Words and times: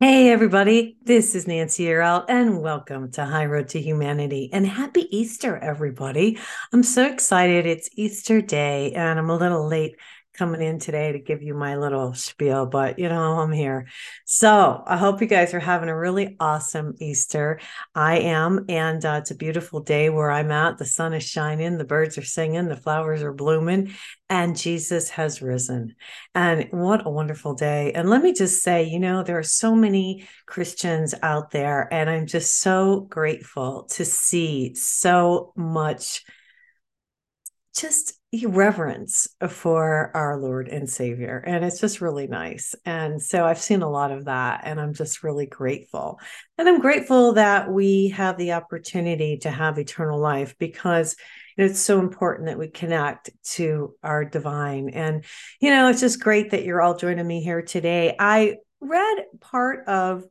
Hey, 0.00 0.32
everybody, 0.32 0.98
this 1.04 1.36
is 1.36 1.46
Nancy 1.46 1.84
Yearout, 1.84 2.24
and 2.28 2.60
welcome 2.60 3.12
to 3.12 3.24
High 3.24 3.46
Road 3.46 3.68
to 3.68 3.80
Humanity. 3.80 4.50
And 4.52 4.66
happy 4.66 5.06
Easter, 5.16 5.56
everybody. 5.56 6.36
I'm 6.72 6.82
so 6.82 7.06
excited. 7.06 7.64
It's 7.64 7.88
Easter 7.94 8.42
Day, 8.42 8.92
and 8.92 9.20
I'm 9.20 9.30
a 9.30 9.36
little 9.36 9.68
late 9.68 9.94
coming 10.34 10.60
in 10.60 10.78
today 10.78 11.12
to 11.12 11.18
give 11.18 11.42
you 11.42 11.54
my 11.54 11.76
little 11.76 12.12
spiel, 12.12 12.66
but 12.66 12.98
you 12.98 13.08
know, 13.08 13.38
I'm 13.38 13.52
here. 13.52 13.86
So 14.24 14.82
I 14.84 14.96
hope 14.96 15.20
you 15.20 15.26
guys 15.28 15.54
are 15.54 15.60
having 15.60 15.88
a 15.88 15.96
really 15.96 16.36
awesome 16.40 16.94
Easter. 16.98 17.60
I 17.94 18.18
am, 18.18 18.64
and 18.68 19.04
uh, 19.04 19.18
it's 19.20 19.30
a 19.30 19.36
beautiful 19.36 19.80
day 19.80 20.10
where 20.10 20.30
I'm 20.30 20.50
at. 20.50 20.76
The 20.76 20.84
sun 20.84 21.14
is 21.14 21.22
shining, 21.22 21.78
the 21.78 21.84
birds 21.84 22.18
are 22.18 22.24
singing, 22.24 22.68
the 22.68 22.76
flowers 22.76 23.22
are 23.22 23.32
blooming, 23.32 23.94
and 24.28 24.56
Jesus 24.56 25.08
has 25.10 25.40
risen. 25.40 25.94
And 26.34 26.68
what 26.72 27.06
a 27.06 27.10
wonderful 27.10 27.54
day. 27.54 27.92
And 27.92 28.10
let 28.10 28.22
me 28.22 28.32
just 28.32 28.62
say, 28.62 28.84
you 28.84 28.98
know, 28.98 29.22
there 29.22 29.38
are 29.38 29.44
so 29.44 29.74
many 29.74 30.26
Christians 30.46 31.14
out 31.22 31.52
there, 31.52 31.88
and 31.92 32.10
I'm 32.10 32.26
just 32.26 32.58
so 32.58 33.00
grateful 33.02 33.84
to 33.92 34.04
see 34.04 34.74
so 34.74 35.52
much 35.56 36.24
just 37.74 38.14
reverence 38.46 39.28
for 39.48 40.10
our 40.14 40.38
Lord 40.38 40.68
and 40.68 40.88
Savior. 40.88 41.42
And 41.46 41.64
it's 41.64 41.80
just 41.80 42.00
really 42.00 42.26
nice. 42.26 42.74
And 42.84 43.22
so 43.22 43.44
I've 43.44 43.60
seen 43.60 43.82
a 43.82 43.90
lot 43.90 44.10
of 44.10 44.24
that, 44.24 44.62
and 44.64 44.80
I'm 44.80 44.94
just 44.94 45.22
really 45.22 45.46
grateful. 45.46 46.18
And 46.58 46.68
I'm 46.68 46.80
grateful 46.80 47.34
that 47.34 47.70
we 47.70 48.08
have 48.08 48.36
the 48.36 48.52
opportunity 48.52 49.38
to 49.38 49.50
have 49.50 49.78
eternal 49.78 50.18
life 50.18 50.56
because 50.58 51.16
it's 51.56 51.80
so 51.80 52.00
important 52.00 52.46
that 52.46 52.58
we 52.58 52.68
connect 52.68 53.30
to 53.52 53.94
our 54.02 54.24
divine. 54.24 54.88
And, 54.88 55.24
you 55.60 55.70
know, 55.70 55.88
it's 55.88 56.00
just 56.00 56.20
great 56.20 56.50
that 56.50 56.64
you're 56.64 56.82
all 56.82 56.96
joining 56.96 57.26
me 57.26 57.42
here 57.42 57.62
today. 57.62 58.16
I 58.18 58.56
read 58.80 59.24
part 59.40 59.86
of 59.86 60.24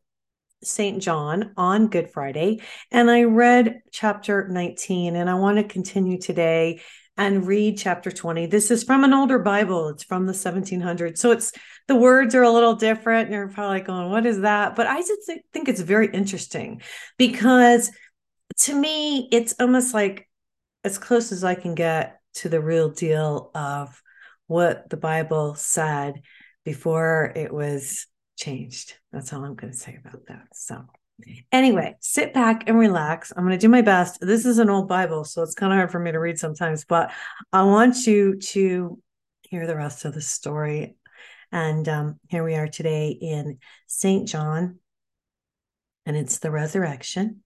St. 0.64 1.02
John 1.02 1.52
on 1.58 1.88
Good 1.88 2.12
Friday, 2.12 2.62
and 2.92 3.10
I 3.10 3.24
read 3.24 3.82
chapter 3.92 4.48
19, 4.48 5.16
and 5.16 5.30
I 5.30 5.36
want 5.36 5.58
to 5.58 5.64
continue 5.64 6.18
today 6.18 6.82
and 7.18 7.46
read 7.46 7.78
chapter 7.78 8.12
20. 8.12 8.48
This 8.48 8.72
is 8.72 8.84
from 8.84 9.04
an 9.04 9.14
older 9.14 9.40
Bible, 9.40 9.90
it's 9.90 10.04
from 10.04 10.26
the 10.26 10.34
1700s. 10.34 11.18
So 11.18 11.32
it's 11.32 11.52
the 11.88 11.96
words 11.96 12.34
are 12.34 12.44
a 12.44 12.50
little 12.50 12.76
different. 12.76 13.28
And 13.28 13.36
you're 13.36 13.50
probably 13.50 13.82
going, 13.82 14.10
what 14.10 14.26
is 14.26 14.42
that? 14.42 14.76
But 14.76 14.88
I 14.88 15.00
just 15.02 15.32
think 15.52 15.70
it's 15.70 15.82
very 15.82 16.08
interesting 16.08 16.82
because 17.18 17.92
to 18.60 18.76
me, 18.76 19.28
it's 19.32 19.56
almost 19.60 19.94
like 19.94 20.30
as 20.84 20.98
close 20.98 21.32
as 21.32 21.44
I 21.44 21.56
can 21.56 21.76
get 21.76 22.20
to 22.36 22.50
the 22.50 22.62
real 22.62 22.90
deal 22.90 23.52
of 23.54 24.02
what 24.48 24.90
the 24.90 24.98
Bible 24.98 25.56
said 25.56 26.22
before 26.66 27.32
it 27.36 27.54
was 27.54 28.08
changed. 28.38 28.96
That's 29.12 29.32
all 29.34 29.44
I'm 29.44 29.56
going 29.56 29.72
to 29.72 29.78
say 29.80 30.00
about 30.04 30.26
that. 30.28 30.48
So 30.54 30.86
Anyway, 31.52 31.96
sit 32.00 32.34
back 32.34 32.68
and 32.68 32.78
relax. 32.78 33.32
I'm 33.36 33.44
going 33.44 33.58
to 33.58 33.62
do 33.62 33.70
my 33.70 33.82
best. 33.82 34.20
This 34.20 34.46
is 34.46 34.58
an 34.58 34.70
old 34.70 34.88
Bible, 34.88 35.24
so 35.24 35.44
it's 35.44 35.54
kind 35.54 35.72
of 35.72 35.78
hard 35.78 35.92
for 35.92 36.00
me 36.00 36.12
to 36.12 36.20
read 36.20 36.40
sometimes, 36.40 36.86
but 36.86 37.12
I 37.52 37.64
want 37.64 38.08
you 38.08 38.40
to 38.40 39.00
hear 39.44 39.68
the 39.68 39.76
rest 39.76 40.06
of 40.06 40.14
the 40.14 40.22
story. 40.22 40.96
And 41.52 41.88
um, 41.88 42.20
here 42.30 42.44
we 42.44 42.56
are 42.56 42.68
today 42.68 43.10
in 43.10 43.60
St. 43.86 44.28
John, 44.28 44.80
and 46.06 46.18
it's 46.18 46.40
the 46.40 46.52
resurrection 46.52 47.42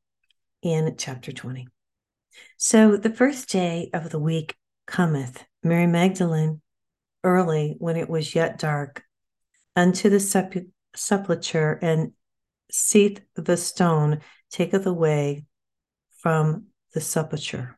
in 0.62 0.96
chapter 0.98 1.32
20. 1.32 1.68
So 2.56 2.96
the 2.96 3.10
first 3.10 3.50
day 3.50 3.90
of 3.94 4.10
the 4.10 4.20
week 4.20 4.56
cometh, 4.86 5.44
Mary 5.64 5.88
Magdalene, 5.88 6.62
early 7.24 7.76
when 7.80 7.98
it 7.98 8.10
was 8.10 8.34
yet 8.34 8.58
dark, 8.58 9.04
unto 9.76 10.10
the 10.10 10.20
sepulchre 10.96 11.80
and 11.82 12.14
seeth 12.72 13.22
the 13.36 13.58
stone 13.58 14.22
taketh 14.50 14.86
away 14.86 15.46
from 16.18 16.68
the 16.94 17.02
sepulchre. 17.02 17.78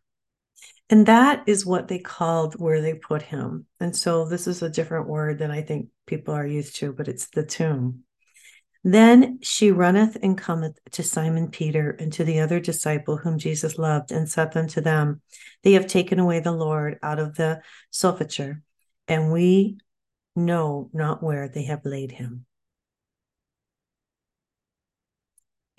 And 0.90 1.06
that 1.06 1.44
is 1.46 1.66
what 1.66 1.88
they 1.88 2.00
called 2.00 2.60
where 2.60 2.82
they 2.82 2.96
put 2.96 3.22
him. 3.22 3.68
And 3.80 3.96
so 3.96 4.26
this 4.26 4.48
is 4.48 4.62
a 4.62 4.70
different 4.70 5.08
word 5.08 5.38
than 5.38 5.52
I 5.52 5.62
think 5.62 5.90
people 6.08 6.34
are 6.34 6.48
used 6.48 6.78
to, 6.78 6.92
but 6.92 7.08
it's 7.08 7.28
the 7.28 7.46
tomb. 7.46 8.04
Then 8.84 9.40
she 9.42 9.72
runneth 9.72 10.18
and 10.24 10.38
cometh 10.38 10.80
to 10.92 11.04
Simon 11.04 11.50
Peter 11.50 11.92
and 11.92 12.12
to 12.14 12.24
the 12.24 12.40
other 12.40 12.60
disciple 12.60 13.18
whom 13.18 13.38
Jesus 13.38 13.78
loved, 13.78 14.12
and 14.12 14.30
saith 14.30 14.56
unto 14.56 14.80
them, 14.80 15.22
They 15.64 15.74
have 15.74 15.86
taken 15.86 16.18
away 16.18 16.40
the 16.40 16.54
Lord 16.54 16.98
out 17.04 17.20
of 17.20 17.36
the 17.36 17.62
sepulchre, 17.92 18.64
and 19.08 19.32
we 19.32 19.80
know 20.36 20.90
not 20.94 21.22
where 21.22 21.50
they 21.50 21.64
have 21.64 21.84
laid 21.84 22.12
him. 22.12 22.46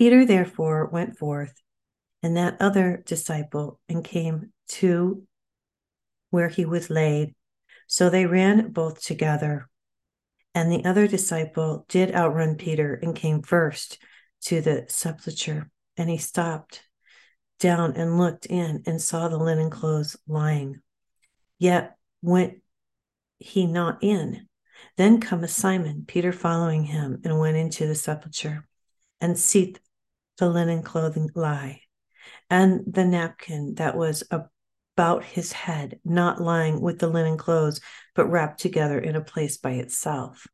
Peter 0.00 0.24
therefore 0.24 0.86
went 0.86 1.18
forth, 1.18 1.52
and 2.22 2.34
that 2.34 2.56
other 2.58 3.02
disciple, 3.04 3.78
and 3.86 4.02
came 4.02 4.50
to 4.66 5.24
where 6.30 6.48
he 6.48 6.64
was 6.64 6.88
laid. 6.88 7.34
So 7.86 8.08
they 8.08 8.24
ran 8.24 8.72
both 8.72 9.02
together. 9.02 9.68
And 10.54 10.72
the 10.72 10.86
other 10.86 11.06
disciple 11.06 11.84
did 11.86 12.14
outrun 12.14 12.54
Peter 12.54 12.94
and 12.94 13.14
came 13.14 13.42
first 13.42 13.98
to 14.44 14.62
the 14.62 14.86
sepulchre. 14.88 15.70
And 15.98 16.08
he 16.08 16.16
stopped 16.16 16.80
down 17.58 17.94
and 17.94 18.16
looked 18.16 18.46
in 18.46 18.82
and 18.86 19.02
saw 19.02 19.28
the 19.28 19.36
linen 19.36 19.68
clothes 19.68 20.16
lying. 20.26 20.80
Yet 21.58 21.94
went 22.22 22.62
he 23.38 23.66
not 23.66 23.98
in. 24.00 24.48
Then 24.96 25.20
cometh 25.20 25.50
Simon, 25.50 26.06
Peter 26.08 26.32
following 26.32 26.84
him, 26.84 27.20
and 27.22 27.38
went 27.38 27.58
into 27.58 27.86
the 27.86 27.94
sepulchre, 27.94 28.66
and 29.20 29.38
seeth 29.38 29.78
the 30.40 30.48
linen 30.48 30.82
clothing 30.82 31.30
lie, 31.36 31.82
and 32.48 32.82
the 32.86 33.04
napkin 33.04 33.74
that 33.76 33.96
was 33.96 34.24
about 34.30 35.22
his 35.22 35.52
head, 35.52 36.00
not 36.04 36.40
lying 36.40 36.80
with 36.80 36.98
the 36.98 37.06
linen 37.06 37.36
clothes, 37.36 37.80
but 38.16 38.26
wrapped 38.26 38.58
together 38.58 38.98
in 38.98 39.14
a 39.14 39.20
place 39.20 39.58
by 39.58 39.72
itself. 39.72 40.48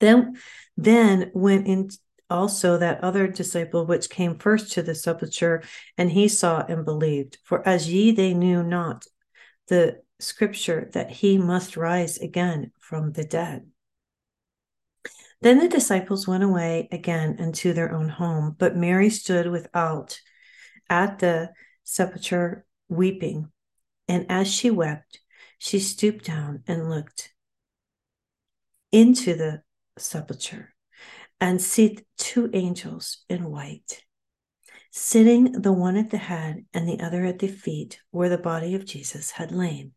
Then, 0.00 0.36
then 0.76 1.30
went 1.34 1.68
in 1.68 1.90
also 2.28 2.78
that 2.78 3.04
other 3.04 3.28
disciple 3.28 3.86
which 3.86 4.10
came 4.10 4.38
first 4.38 4.72
to 4.72 4.82
the 4.82 4.94
sepulchre, 4.94 5.62
and 5.96 6.10
he 6.10 6.26
saw 6.26 6.64
and 6.66 6.84
believed. 6.84 7.38
For 7.44 7.66
as 7.68 7.92
ye 7.92 8.10
they 8.10 8.34
knew 8.34 8.62
not 8.62 9.06
the 9.68 10.00
scripture 10.18 10.88
that 10.94 11.10
he 11.10 11.38
must 11.38 11.76
rise 11.76 12.18
again 12.18 12.72
from 12.78 13.12
the 13.12 13.24
dead. 13.24 13.68
Then 15.44 15.58
the 15.58 15.68
disciples 15.68 16.26
went 16.26 16.42
away 16.42 16.88
again 16.90 17.36
into 17.38 17.74
their 17.74 17.92
own 17.92 18.08
home, 18.08 18.56
but 18.58 18.78
Mary 18.78 19.10
stood 19.10 19.50
without 19.50 20.18
at 20.88 21.18
the 21.18 21.50
sepulchre 21.82 22.64
weeping. 22.88 23.52
And 24.08 24.24
as 24.30 24.50
she 24.50 24.70
wept, 24.70 25.20
she 25.58 25.80
stooped 25.80 26.24
down 26.24 26.62
and 26.66 26.88
looked 26.88 27.34
into 28.90 29.34
the 29.34 29.60
sepulchre 29.98 30.74
and 31.38 31.60
seeth 31.60 32.02
two 32.16 32.48
angels 32.54 33.22
in 33.28 33.50
white, 33.50 34.02
sitting 34.90 35.60
the 35.60 35.74
one 35.74 35.98
at 35.98 36.08
the 36.08 36.16
head 36.16 36.64
and 36.72 36.88
the 36.88 37.00
other 37.00 37.26
at 37.26 37.40
the 37.40 37.48
feet, 37.48 38.00
where 38.10 38.30
the 38.30 38.38
body 38.38 38.74
of 38.74 38.86
Jesus 38.86 39.32
had 39.32 39.52
lain. 39.52 39.92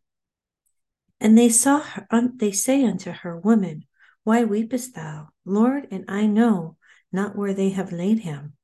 And 1.21 1.37
they 1.37 1.47
saw 1.47 1.79
her, 1.79 2.05
they 2.35 2.51
say 2.51 2.83
unto 2.83 3.11
her, 3.11 3.39
Woman, 3.39 3.85
why 4.27 4.43
weepest 4.43 4.93
thou? 4.93 5.29
Lord, 5.45 5.87
and 5.89 6.03
I 6.09 6.25
know 6.25 6.75
not 7.13 7.37
where 7.37 7.53
they 7.53 7.69
have 7.69 7.93
laid 7.93 8.19
him. 8.19 8.57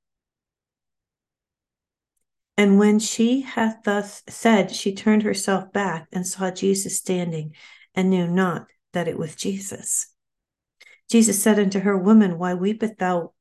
And 2.58 2.78
when 2.78 3.00
she 3.00 3.40
hath 3.44 3.78
thus 3.86 4.24
said, 4.28 4.72
she 4.72 4.94
turned 4.94 5.24
herself 5.24 5.72
back 5.72 6.10
and 6.12 6.28
saw 6.28 6.52
Jesus 6.52 6.98
standing, 6.98 7.56
and 7.96 8.10
knew 8.10 8.28
not 8.28 8.68
that 8.92 9.08
it 9.08 9.18
was 9.18 9.38
Jesus. 9.38 10.08
Jesus 11.10 11.42
said 11.42 11.58
unto 11.58 11.80
her, 11.80 11.98
Woman, 11.98 12.38
why 12.38 12.56
weepest 12.56 12.98
thou? 12.98 13.32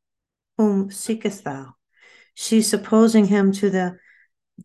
Whom 0.59 0.93
seekest 0.93 1.43
thou? 1.43 1.75
She, 2.35 2.63
supposing 2.63 3.25
him 3.25 3.51
to 3.55 3.69
the 3.69 3.97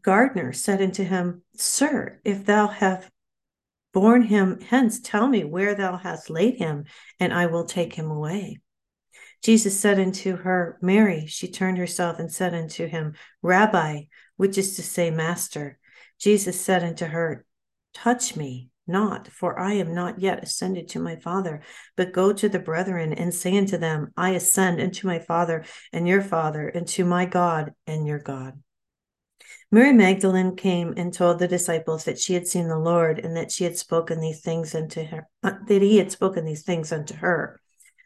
gardener, 0.04 0.54
said 0.54 0.80
unto 0.80 1.04
him, 1.04 1.42
Sir, 1.56 2.22
if 2.24 2.46
thou 2.46 2.68
have 2.68 3.10
borne 3.98 4.22
him 4.22 4.60
hence, 4.62 5.00
tell 5.00 5.28
me 5.28 5.44
where 5.44 5.74
thou 5.74 5.98
hast 5.98 6.30
laid 6.30 6.56
him, 6.60 6.84
and 7.20 7.34
I 7.34 7.48
will 7.48 7.66
take 7.66 7.96
him 7.96 8.12
away. 8.12 8.60
Jesus 9.42 9.80
said 9.80 10.00
unto 10.00 10.36
her, 10.36 10.78
Mary. 10.84 11.26
She 11.26 11.48
turned 11.50 11.80
herself 11.80 12.20
and 12.20 12.32
said 12.32 12.54
unto 12.54 12.86
him, 12.86 13.16
Rabbi, 13.42 14.04
which 14.36 14.56
is 14.56 14.76
to 14.76 14.84
say, 14.84 15.10
Master. 15.10 15.80
Jesus 16.20 16.62
said 16.62 16.84
unto 16.84 17.06
her, 17.06 17.44
Touch 17.96 18.36
me 18.36 18.70
not, 18.86 19.30
for 19.30 19.60
I 19.60 19.74
am 19.74 19.96
not 19.96 20.20
yet 20.20 20.44
ascended 20.44 20.90
to 20.90 21.00
my 21.00 21.16
Father, 21.16 21.64
but 21.96 22.14
go 22.14 22.32
to 22.34 22.48
the 22.48 22.60
brethren 22.60 23.14
and 23.14 23.34
say 23.34 23.58
unto 23.58 23.80
them, 23.80 24.14
I 24.16 24.30
ascend 24.32 24.80
unto 24.80 25.08
my 25.08 25.18
Father 25.18 25.66
and 25.92 26.08
your 26.08 26.22
Father, 26.22 26.68
and 26.68 26.88
to 26.90 27.04
my 27.04 27.26
God 27.26 27.74
and 27.88 28.06
your 28.06 28.20
God. 28.20 28.62
Mary 29.70 29.92
Magdalene 29.92 30.56
came 30.56 30.94
and 30.96 31.14
told 31.14 31.40
the 31.40 31.48
disciples 31.48 32.06
that 32.06 32.20
she 32.20 32.34
had 32.34 32.48
seen 32.48 32.68
the 32.68 32.80
Lord 32.80 33.20
and 33.20 33.36
that 33.36 33.52
she 33.52 33.66
had 33.66 33.78
spoken 33.78 34.22
these 34.22 34.40
things 34.40 34.74
unto 34.74 35.04
her, 35.04 35.28
uh, 35.44 35.54
that 35.68 35.82
he 35.82 35.98
had 35.98 36.12
spoken 36.12 36.46
these 36.46 36.64
things 36.64 36.92
unto 36.92 37.16
her. 37.16 37.60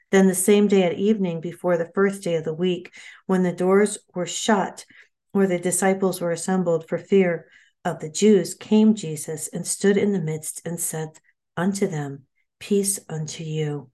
Then 0.10 0.28
the 0.28 0.36
same 0.36 0.68
day 0.68 0.84
at 0.84 0.94
evening, 0.94 1.40
before 1.40 1.78
the 1.78 1.92
first 1.94 2.24
day 2.24 2.36
of 2.36 2.44
the 2.44 2.54
week, 2.54 2.92
when 3.28 3.44
the 3.44 3.54
doors 3.54 3.98
were 4.14 4.26
shut, 4.26 4.86
where 5.32 5.48
the 5.48 5.60
disciples 5.60 6.20
were 6.20 6.32
assembled 6.32 6.90
for 6.90 6.98
fear 6.98 7.48
of 7.86 8.00
the 8.00 8.10
Jews, 8.10 8.54
came 8.54 8.96
Jesus 8.96 9.48
and 9.48 9.66
stood 9.66 9.98
in 9.98 10.12
the 10.12 10.20
midst 10.20 10.62
and 10.66 10.80
said 10.80 11.10
unto 11.56 11.88
them, 11.88 12.24
Peace 12.60 13.00
unto 13.08 13.44
you. 13.44 13.90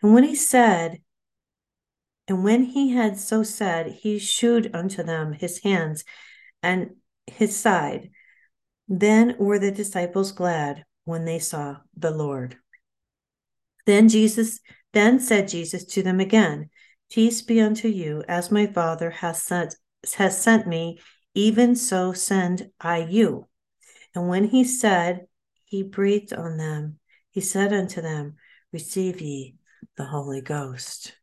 And 0.00 0.14
when 0.14 0.24
he 0.24 0.34
said, 0.34 1.02
and 2.26 2.44
when 2.44 2.62
he 2.62 2.92
had 2.92 3.18
so 3.18 3.42
said, 3.42 3.86
he 3.86 4.18
shewed 4.18 4.70
unto 4.74 5.02
them 5.02 5.32
his 5.32 5.62
hands 5.62 6.04
and 6.62 6.90
his 7.26 7.56
side. 7.56 8.10
Then 8.88 9.36
were 9.38 9.58
the 9.58 9.70
disciples 9.70 10.32
glad 10.32 10.84
when 11.04 11.24
they 11.24 11.38
saw 11.38 11.78
the 11.96 12.10
Lord. 12.10 12.56
Then 13.86 14.08
Jesus 14.08 14.60
then 14.92 15.20
said 15.20 15.48
Jesus 15.48 15.84
to 15.86 16.02
them 16.02 16.20
again, 16.20 16.70
Peace 17.10 17.40
be 17.42 17.60
unto 17.60 17.88
you, 17.88 18.22
as 18.28 18.50
my 18.50 18.66
Father 18.66 19.10
has 19.10 19.42
sent, 19.42 19.74
has 20.16 20.40
sent 20.40 20.66
me, 20.66 21.00
even 21.34 21.74
so 21.74 22.12
send 22.12 22.70
I 22.80 22.98
you. 22.98 23.46
And 24.14 24.28
when 24.28 24.44
he 24.44 24.64
said, 24.64 25.26
he 25.64 25.82
breathed 25.82 26.32
on 26.32 26.56
them, 26.56 26.98
he 27.30 27.40
said 27.40 27.72
unto 27.72 28.00
them, 28.00 28.36
Receive 28.72 29.20
ye 29.20 29.56
the 29.96 30.04
Holy 30.04 30.40
Ghost. 30.40 31.17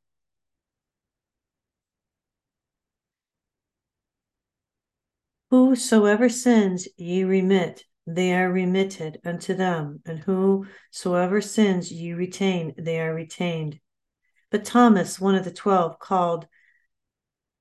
Whosoever 5.51 6.27
sins 6.27 6.87
ye 6.97 7.23
remit, 7.23 7.83
they 8.07 8.33
are 8.33 8.51
remitted 8.51 9.19
unto 9.23 9.53
them, 9.53 10.01
and 10.05 10.19
whosoever 10.19 11.41
sins 11.41 11.91
ye 11.91 12.13
retain, 12.13 12.73
they 12.77 12.99
are 12.99 13.13
retained. 13.13 13.79
But 14.51 14.65
Thomas, 14.65 15.19
one 15.19 15.35
of 15.35 15.43
the 15.43 15.51
twelve, 15.51 15.99
called 15.99 16.47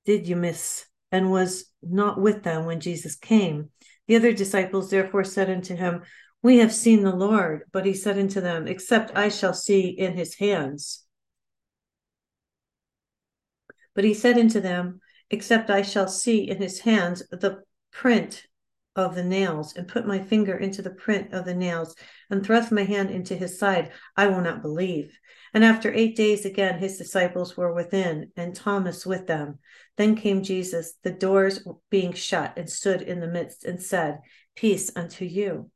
Didymus, 0.05 0.85
and 1.11 1.31
was 1.31 1.71
not 1.81 2.19
with 2.19 2.43
them 2.43 2.65
when 2.65 2.79
Jesus 2.79 3.15
came. 3.15 3.69
The 4.07 4.15
other 4.15 4.33
disciples 4.33 4.89
therefore 4.89 5.23
said 5.23 5.49
unto 5.49 5.75
him, 5.75 6.03
We 6.41 6.57
have 6.57 6.73
seen 6.73 7.03
the 7.03 7.15
Lord. 7.15 7.63
But 7.71 7.85
he 7.85 7.93
said 7.93 8.17
unto 8.17 8.41
them, 8.41 8.67
Except 8.67 9.15
I 9.15 9.29
shall 9.29 9.53
see 9.53 9.87
in 9.89 10.15
his 10.15 10.35
hands. 10.35 11.05
But 13.93 14.03
he 14.03 14.13
said 14.13 14.37
unto 14.37 14.59
them, 14.59 15.01
Except 15.29 15.69
I 15.69 15.81
shall 15.81 16.07
see 16.07 16.47
in 16.49 16.61
his 16.61 16.79
hands 16.81 17.23
the 17.29 17.63
print 17.95 18.45
of 18.97 19.15
the 19.15 19.23
nails 19.23 19.73
and 19.75 19.87
put 19.87 20.05
my 20.05 20.19
finger 20.19 20.57
into 20.57 20.81
the 20.81 20.89
print 20.89 21.33
of 21.33 21.45
the 21.45 21.53
nails 21.53 21.95
and 22.29 22.45
thrust 22.45 22.71
my 22.71 22.83
hand 22.83 23.09
into 23.09 23.35
his 23.35 23.57
side, 23.57 23.91
I 24.17 24.27
will 24.27 24.41
not 24.41 24.61
believe. 24.61 25.17
And 25.53 25.63
after 25.63 25.93
eight 25.93 26.17
days 26.17 26.43
again, 26.45 26.77
his 26.77 26.97
disciples 26.97 27.55
were 27.55 27.73
within, 27.73 28.31
and 28.35 28.53
Thomas 28.53 29.05
with 29.05 29.27
them. 29.27 29.59
Then 29.95 30.15
came 30.15 30.43
Jesus, 30.43 30.95
the 31.03 31.11
doors 31.11 31.65
being 31.89 32.11
shut, 32.11 32.53
and 32.57 32.69
stood 32.69 33.01
in 33.01 33.21
the 33.21 33.27
midst, 33.27 33.63
and 33.63 33.81
said, 33.81 34.19
Peace 34.55 34.91
unto 34.95 35.23
you. 35.23 35.71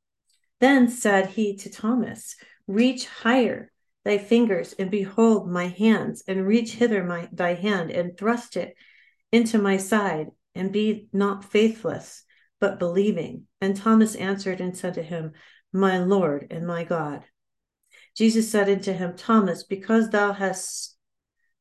Then 0.60 0.90
said 0.90 1.28
he 1.28 1.56
to 1.58 1.70
Thomas, 1.70 2.36
Reach 2.68 3.06
higher 3.06 3.72
thy 4.04 4.18
fingers, 4.18 4.74
and 4.74 4.92
behold 4.92 5.50
my 5.50 5.68
hands, 5.68 6.24
and 6.28 6.46
reach 6.46 6.74
hither 6.74 7.04
my 7.06 7.30
thy 7.32 7.54
hand, 7.54 7.92
and 7.92 8.18
thrust 8.18 8.58
it 8.58 8.76
into 9.32 9.58
my 9.58 9.78
side, 9.78 10.28
and 10.60 10.72
be 10.72 11.08
not 11.14 11.46
faithless 11.46 12.24
but 12.60 12.80
believing. 12.80 13.48
And 13.62 13.76
Thomas 13.76 14.16
answered 14.16 14.62
and 14.62 14.78
said 14.78 14.96
to 14.96 15.04
him, 15.04 15.32
My 15.72 15.98
Lord 16.00 16.48
and 16.52 16.68
my 16.68 16.84
God. 16.84 17.24
Jesus 18.16 18.52
said 18.52 18.70
unto 18.70 18.92
him, 18.92 19.16
Thomas, 19.16 19.64
because 19.64 20.10
thou 20.10 20.34
hast 20.34 20.98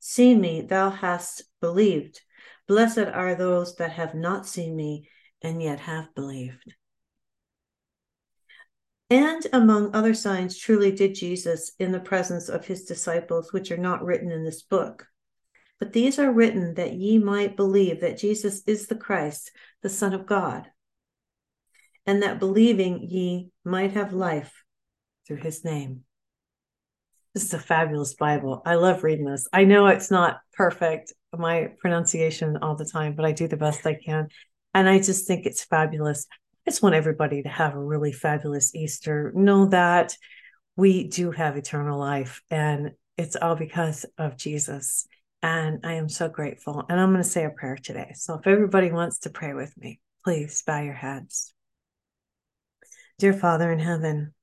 seen 0.00 0.40
me, 0.40 0.62
thou 0.62 0.90
hast 0.90 1.42
believed. 1.60 2.20
Blessed 2.66 2.98
are 2.98 3.34
those 3.34 3.76
that 3.76 3.92
have 3.92 4.14
not 4.14 4.46
seen 4.46 4.74
me 4.74 5.08
and 5.42 5.62
yet 5.62 5.80
have 5.80 6.14
believed. 6.14 6.74
And 9.10 9.46
among 9.52 9.94
other 9.94 10.12
signs, 10.12 10.58
truly 10.58 10.92
did 10.92 11.14
Jesus 11.14 11.72
in 11.78 11.92
the 11.92 12.00
presence 12.00 12.48
of 12.48 12.66
his 12.66 12.84
disciples, 12.84 13.52
which 13.52 13.70
are 13.70 13.78
not 13.78 14.04
written 14.04 14.30
in 14.30 14.44
this 14.44 14.62
book. 14.62 15.06
But 15.78 15.92
these 15.92 16.18
are 16.18 16.32
written 16.32 16.74
that 16.74 16.94
ye 16.94 17.18
might 17.18 17.56
believe 17.56 18.00
that 18.00 18.18
Jesus 18.18 18.62
is 18.66 18.88
the 18.88 18.96
Christ, 18.96 19.52
the 19.82 19.88
Son 19.88 20.12
of 20.12 20.26
God, 20.26 20.66
and 22.06 22.22
that 22.22 22.40
believing 22.40 23.02
ye 23.02 23.50
might 23.64 23.92
have 23.92 24.12
life 24.12 24.64
through 25.26 25.36
his 25.36 25.64
name. 25.64 26.04
This 27.34 27.44
is 27.44 27.54
a 27.54 27.58
fabulous 27.58 28.14
Bible. 28.14 28.62
I 28.66 28.74
love 28.74 29.04
reading 29.04 29.26
this. 29.26 29.46
I 29.52 29.64
know 29.64 29.86
it's 29.86 30.10
not 30.10 30.40
perfect, 30.54 31.12
my 31.36 31.68
pronunciation 31.78 32.56
all 32.62 32.74
the 32.74 32.84
time, 32.84 33.14
but 33.14 33.24
I 33.24 33.32
do 33.32 33.46
the 33.46 33.56
best 33.56 33.86
I 33.86 33.94
can. 33.94 34.28
And 34.74 34.88
I 34.88 34.98
just 34.98 35.26
think 35.26 35.46
it's 35.46 35.62
fabulous. 35.62 36.26
I 36.66 36.70
just 36.70 36.82
want 36.82 36.96
everybody 36.96 37.42
to 37.42 37.48
have 37.48 37.74
a 37.74 37.82
really 37.82 38.12
fabulous 38.12 38.74
Easter. 38.74 39.30
Know 39.34 39.66
that 39.66 40.16
we 40.76 41.08
do 41.08 41.30
have 41.30 41.56
eternal 41.56 41.98
life, 41.98 42.40
and 42.50 42.92
it's 43.16 43.36
all 43.36 43.54
because 43.54 44.06
of 44.16 44.36
Jesus. 44.36 45.06
And 45.42 45.80
I 45.84 45.94
am 45.94 46.08
so 46.08 46.28
grateful. 46.28 46.84
And 46.88 47.00
I'm 47.00 47.12
going 47.12 47.22
to 47.22 47.28
say 47.28 47.44
a 47.44 47.50
prayer 47.50 47.76
today. 47.76 48.12
So 48.14 48.34
if 48.34 48.46
everybody 48.46 48.90
wants 48.90 49.20
to 49.20 49.30
pray 49.30 49.54
with 49.54 49.76
me, 49.78 50.00
please 50.24 50.62
bow 50.66 50.80
your 50.80 50.94
heads. 50.94 51.52
Dear 53.18 53.32
Father 53.32 53.70
in 53.72 53.78
heaven, 53.78 54.34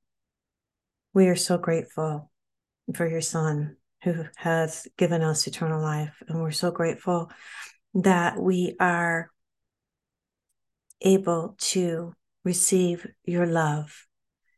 we 1.13 1.27
are 1.27 1.35
so 1.35 1.57
grateful 1.57 2.31
for 2.93 3.07
your 3.07 3.21
Son 3.21 3.77
who 4.03 4.25
has 4.35 4.87
given 4.97 5.21
us 5.21 5.47
eternal 5.47 5.81
life. 5.81 6.21
And 6.27 6.41
we're 6.41 6.51
so 6.51 6.71
grateful 6.71 7.31
that 7.95 8.37
we 8.37 8.75
are 8.79 9.31
able 11.01 11.55
to 11.57 12.13
receive 12.43 13.07
your 13.23 13.45
love 13.45 14.05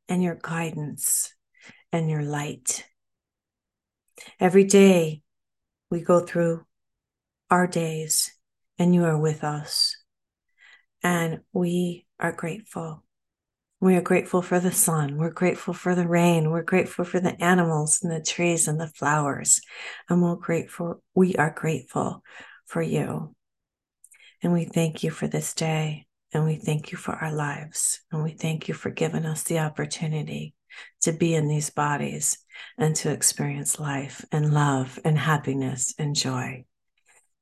and 0.09 0.21
your 0.21 0.35
guidance 0.35 1.33
and 1.91 2.09
your 2.09 2.23
light. 2.23 2.85
Every 4.39 4.63
day 4.63 5.21
we 5.89 6.01
go 6.01 6.19
through 6.19 6.65
our 7.49 7.67
days 7.67 8.31
and 8.77 8.93
you 8.93 9.05
are 9.05 9.17
with 9.17 9.43
us. 9.43 9.95
And 11.03 11.41
we 11.53 12.05
are 12.19 12.31
grateful 12.31 13.03
we 13.79 13.95
are 13.95 14.01
grateful 14.01 14.41
for 14.41 14.59
the 14.59 14.71
sun. 14.71 15.17
We're 15.17 15.29
grateful 15.29 15.73
for 15.73 15.93
the 15.93 16.07
rain. 16.07 16.49
We're 16.49 16.63
grateful 16.63 17.05
for 17.05 17.19
the 17.19 17.41
animals 17.43 17.99
and 18.01 18.11
the 18.11 18.21
trees 18.21 18.67
and 18.67 18.79
the 18.79 18.87
flowers. 18.87 19.61
And 20.09 20.21
we're 20.21 20.35
grateful, 20.35 21.03
we 21.13 21.35
are 21.35 21.51
grateful 21.51 22.23
for 22.65 22.81
you. 22.81 23.35
And 24.41 24.51
we 24.51 24.65
thank 24.65 25.03
you 25.03 25.11
for 25.11 25.27
this 25.27 25.53
day. 25.53 26.07
And 26.33 26.45
we 26.45 26.55
thank 26.55 26.91
you 26.91 26.97
for 26.97 27.13
our 27.13 27.31
lives. 27.31 28.01
And 28.11 28.23
we 28.23 28.31
thank 28.31 28.67
you 28.67 28.73
for 28.73 28.89
giving 28.89 29.25
us 29.25 29.43
the 29.43 29.59
opportunity 29.59 30.55
to 31.01 31.11
be 31.11 31.35
in 31.35 31.47
these 31.47 31.69
bodies 31.69 32.37
and 32.77 32.95
to 32.97 33.11
experience 33.11 33.79
life 33.79 34.25
and 34.31 34.53
love 34.53 34.99
and 35.03 35.17
happiness 35.17 35.93
and 35.97 36.15
joy. 36.15 36.65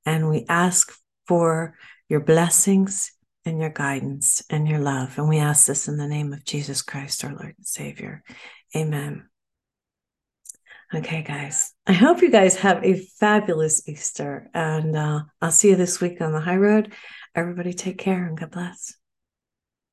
And 0.06 0.30
we 0.30 0.46
ask 0.50 0.94
for 1.27 1.75
your 2.10 2.20
blessings 2.20 3.12
and 3.46 3.60
your 3.60 3.70
guidance 3.70 4.44
and 4.50 4.68
your 4.68 4.80
love. 4.80 5.18
And 5.18 5.30
we 5.30 5.38
ask 5.38 5.68
this 5.68 5.88
in 5.88 5.98
the 5.98 6.08
name 6.08 6.34
of 6.34 6.46
Jesus 6.46 6.82
Christ, 6.82 7.24
our 7.24 7.32
Lord 7.32 7.54
and 7.58 7.65
Savior. 7.65 8.24
Amen. 8.75 9.27
Okay, 10.94 11.24
guys, 11.24 11.74
I 11.88 11.94
hope 11.94 12.22
you 12.22 12.30
guys 12.30 12.58
have 12.58 12.84
a 12.84 13.00
fabulous 13.20 13.88
Easter. 13.88 14.50
And 14.54 14.96
uh, 14.96 15.22
I'll 15.42 15.51
see 15.51 15.70
you 15.70 15.75
this 15.75 16.00
week 16.00 16.22
on 16.22 16.32
the 16.32 16.39
high 16.39 16.58
road. 16.58 16.94
Everybody 17.34 17.74
take 17.74 17.98
care 17.98 18.25
and 18.25 18.38
God 18.38 18.51
bless. 18.51 18.96